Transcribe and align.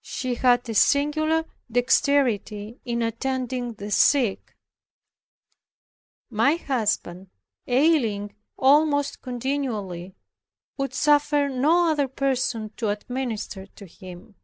She 0.00 0.34
had 0.34 0.68
a 0.68 0.74
singular 0.74 1.44
dexterity 1.70 2.80
in 2.84 3.00
attending 3.00 3.74
the 3.74 3.92
sick. 3.92 4.56
My 6.28 6.56
husband, 6.56 7.30
ailing 7.68 8.34
almost 8.58 9.22
continually, 9.22 10.16
would 10.78 10.92
suffer 10.92 11.48
no 11.48 11.92
other 11.92 12.08
person 12.08 12.70
to 12.70 12.88
administer 12.88 13.66
to 13.66 13.86
him. 13.86 14.34